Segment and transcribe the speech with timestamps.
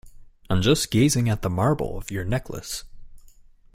[0.49, 2.85] I'm just gazing at the marble of your necklace.